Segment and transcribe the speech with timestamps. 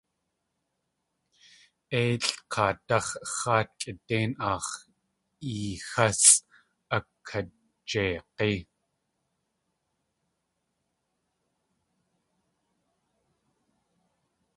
[2.01, 4.73] Éilʼ kaadáx̲ x̲áat kʼidéin aax̲
[5.49, 6.41] yixásʼ
[6.97, 8.53] a kajeig̲í!